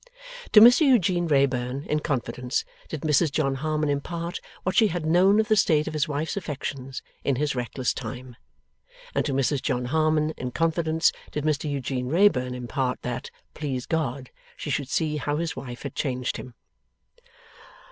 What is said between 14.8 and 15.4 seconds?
see how